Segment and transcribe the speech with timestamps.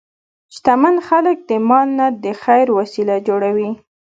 [0.55, 3.71] شتمن خلک د مال نه د خیر وسیله جوړوي.